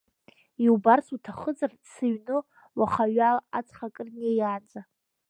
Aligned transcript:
Иубарц 0.65 1.07
уҭахызар, 1.15 1.71
сыҩны 1.91 2.37
уахаҩала 2.77 3.41
аҵх 3.57 3.77
акыр 3.87 4.07
инеиаанӡа. 4.15 4.81